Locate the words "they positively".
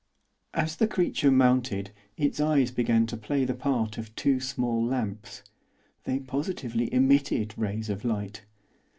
6.05-6.91